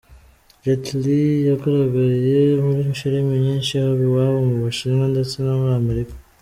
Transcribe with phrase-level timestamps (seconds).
[0.63, 6.13] Jet Li yagaragaye muri filime nyinshi haba iwabo mu Bushinwa ndetse no muri Amerika.